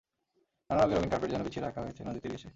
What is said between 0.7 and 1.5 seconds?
রঙের রঙিন কার্পেট যেন